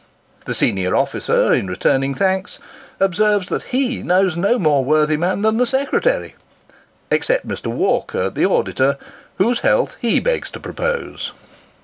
[0.45, 2.57] The senior officer, in returning thanks,
[2.99, 6.33] observes that he knows no more worthy man than the secretary
[7.11, 7.67] except Mr.
[7.67, 8.97] Walker, the auditor,
[9.37, 11.33] whose health he begs to propose.